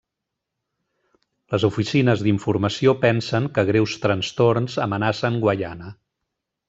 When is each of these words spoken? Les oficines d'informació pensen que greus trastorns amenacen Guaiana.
Les 1.55 1.65
oficines 1.67 2.23
d'informació 2.27 2.95
pensen 3.03 3.51
que 3.59 3.67
greus 3.71 3.95
trastorns 4.07 4.79
amenacen 4.87 5.39
Guaiana. 5.45 5.93